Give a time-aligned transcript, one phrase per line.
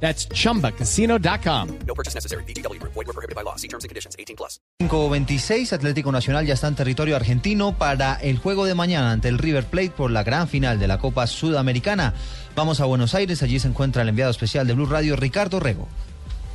[0.00, 1.68] That's chumbacasino.com.
[1.86, 2.44] No purchase necessary.
[2.44, 2.80] BGW.
[2.82, 3.56] Void were prohibited by law.
[3.56, 4.14] See terms and conditions.
[4.18, 4.60] 18 plus.
[4.78, 9.38] 526, Atlético Nacional ya está en territorio argentino para el juego de mañana ante el
[9.38, 12.14] River Plate por la gran final de la Copa Sudamericana.
[12.54, 15.88] Vamos a Buenos Aires, allí se encuentra el enviado especial de Blue Radio, Ricardo Rego.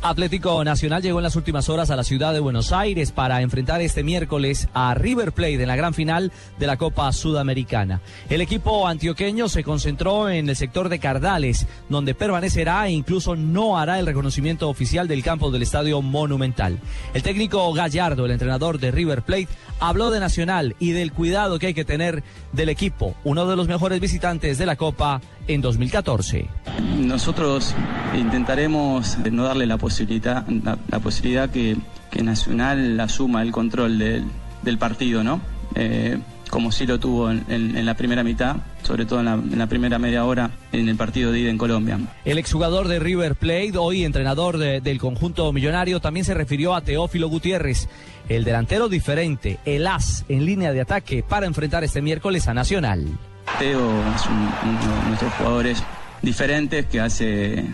[0.00, 3.80] Atlético Nacional llegó en las últimas horas a la ciudad de Buenos Aires para enfrentar
[3.80, 8.00] este miércoles a River Plate en la gran final de la Copa Sudamericana.
[8.30, 13.76] El equipo antioqueño se concentró en el sector de Cardales, donde permanecerá e incluso no
[13.76, 16.78] hará el reconocimiento oficial del campo del Estadio Monumental.
[17.12, 19.48] El técnico Gallardo, el entrenador de River Plate,
[19.80, 23.66] habló de Nacional y del cuidado que hay que tener del equipo, uno de los
[23.66, 26.46] mejores visitantes de la Copa en 2014.
[26.98, 27.74] Nosotros
[28.14, 31.76] intentaremos no darle la posibilidad, la, la posibilidad que,
[32.10, 34.24] que, Nacional asuma el control del,
[34.62, 35.40] del partido, ¿no?
[35.74, 36.18] Eh,
[36.50, 39.58] como sí lo tuvo en, en, en, la primera mitad, sobre todo en la, en
[39.58, 41.98] la, primera media hora en el partido de ida en Colombia.
[42.24, 46.80] El exjugador de River Plate, hoy entrenador de, del conjunto millonario, también se refirió a
[46.80, 47.88] Teófilo Gutiérrez,
[48.28, 53.06] el delantero diferente, el as en línea de ataque para enfrentar este miércoles a Nacional.
[53.60, 55.82] Es un, uno de nuestros jugadores
[56.22, 57.64] diferentes que hace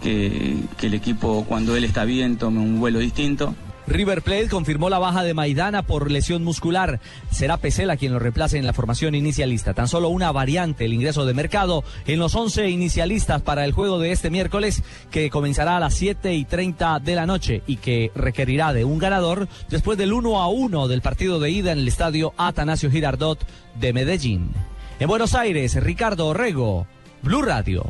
[0.00, 3.52] que, que, el equipo cuando él está bien tome un vuelo distinto.
[3.88, 7.00] River Plate confirmó la baja de Maidana por lesión muscular.
[7.30, 9.74] Será Pesela quien lo reemplace en la formación inicialista.
[9.74, 13.98] Tan solo una variante, el ingreso de mercado en los 11 inicialistas para el juego
[13.98, 18.12] de este miércoles que comenzará a las 7 y 30 de la noche y que
[18.14, 21.88] requerirá de un ganador después del 1 a 1 del partido de ida en el
[21.88, 23.44] estadio Atanasio Girardot
[23.80, 24.71] de Medellín.
[25.00, 26.86] En Buenos Aires, Ricardo Orrego,
[27.22, 27.84] Blue Radio.